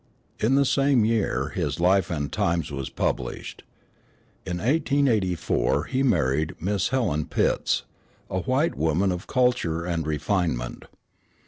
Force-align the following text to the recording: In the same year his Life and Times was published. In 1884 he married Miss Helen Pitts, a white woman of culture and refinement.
In 0.39 0.55
the 0.55 0.65
same 0.65 1.05
year 1.05 1.49
his 1.49 1.79
Life 1.79 2.09
and 2.09 2.31
Times 2.31 2.71
was 2.71 2.89
published. 2.89 3.61
In 4.47 4.57
1884 4.57 5.83
he 5.83 6.01
married 6.01 6.55
Miss 6.59 6.87
Helen 6.87 7.27
Pitts, 7.27 7.83
a 8.27 8.39
white 8.39 8.73
woman 8.73 9.11
of 9.11 9.27
culture 9.27 9.85
and 9.85 10.07
refinement. 10.07 10.85